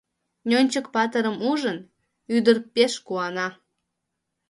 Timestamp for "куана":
3.05-3.47